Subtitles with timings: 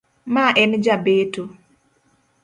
[0.33, 1.43] Ma en jabeto.